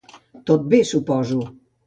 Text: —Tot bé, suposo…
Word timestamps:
—Tot 0.51 0.63
bé, 0.71 0.79
suposo… 0.93 1.39